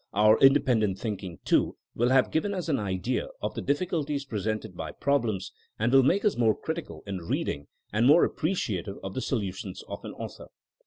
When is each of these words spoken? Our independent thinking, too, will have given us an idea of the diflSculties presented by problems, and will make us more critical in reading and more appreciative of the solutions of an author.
Our 0.15 0.39
independent 0.39 0.97
thinking, 0.97 1.37
too, 1.45 1.77
will 1.93 2.09
have 2.09 2.31
given 2.31 2.55
us 2.55 2.67
an 2.69 2.79
idea 2.79 3.27
of 3.39 3.53
the 3.53 3.61
diflSculties 3.61 4.27
presented 4.27 4.75
by 4.75 4.93
problems, 4.93 5.51
and 5.77 5.93
will 5.93 6.01
make 6.01 6.25
us 6.25 6.35
more 6.35 6.55
critical 6.57 7.03
in 7.05 7.17
reading 7.19 7.67
and 7.93 8.07
more 8.07 8.25
appreciative 8.25 8.95
of 9.03 9.13
the 9.13 9.21
solutions 9.21 9.83
of 9.87 10.03
an 10.03 10.13
author. 10.13 10.47